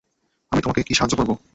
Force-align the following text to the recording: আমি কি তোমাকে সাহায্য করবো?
আমি 0.51 0.59
কি 0.59 0.63
তোমাকে 0.63 0.81
সাহায্য 0.93 1.15
করবো? 1.17 1.33